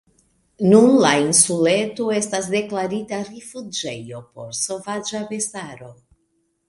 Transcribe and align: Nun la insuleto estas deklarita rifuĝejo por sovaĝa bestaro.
Nun 0.69 0.93
la 1.01 1.09
insuleto 1.25 2.07
estas 2.21 2.49
deklarita 2.55 3.21
rifuĝejo 3.29 4.23
por 4.39 4.53
sovaĝa 4.65 5.23
bestaro. 5.35 5.93